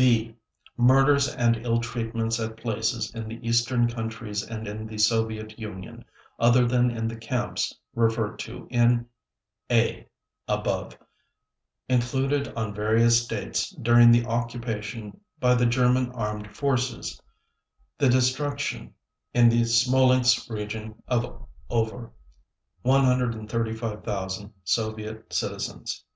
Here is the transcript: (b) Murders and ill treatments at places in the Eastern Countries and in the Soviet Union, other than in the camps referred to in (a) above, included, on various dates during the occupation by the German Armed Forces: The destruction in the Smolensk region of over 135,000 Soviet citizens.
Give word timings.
(b) 0.00 0.34
Murders 0.78 1.28
and 1.28 1.58
ill 1.58 1.78
treatments 1.78 2.40
at 2.40 2.56
places 2.56 3.14
in 3.14 3.28
the 3.28 3.38
Eastern 3.46 3.86
Countries 3.86 4.42
and 4.42 4.66
in 4.66 4.86
the 4.86 4.96
Soviet 4.96 5.58
Union, 5.58 6.06
other 6.38 6.64
than 6.66 6.90
in 6.90 7.06
the 7.06 7.18
camps 7.18 7.74
referred 7.94 8.38
to 8.38 8.66
in 8.70 9.04
(a) 9.70 10.08
above, 10.48 10.96
included, 11.86 12.48
on 12.56 12.74
various 12.74 13.26
dates 13.26 13.68
during 13.72 14.10
the 14.10 14.24
occupation 14.24 15.20
by 15.38 15.54
the 15.54 15.66
German 15.66 16.10
Armed 16.12 16.50
Forces: 16.56 17.20
The 17.98 18.08
destruction 18.08 18.94
in 19.34 19.50
the 19.50 19.64
Smolensk 19.66 20.48
region 20.48 21.02
of 21.08 21.46
over 21.68 22.10
135,000 22.80 24.50
Soviet 24.64 25.30
citizens. 25.30 26.06